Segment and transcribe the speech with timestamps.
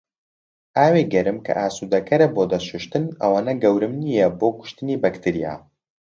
[0.77, 5.53] ئاوی گەرم کە ئاسودەکەرە بۆ دەست شوشتن ئەوەنە گەورم نیە بۆ کوشتنی بەکتریا.